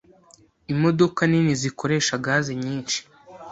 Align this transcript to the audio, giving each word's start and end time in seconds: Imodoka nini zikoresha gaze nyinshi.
Imodoka 0.73 1.21
nini 1.31 1.53
zikoresha 1.61 2.13
gaze 2.25 2.51
nyinshi. 2.63 2.99